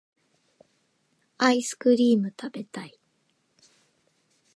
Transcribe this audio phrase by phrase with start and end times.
[1.37, 2.97] アイスクリームたべたい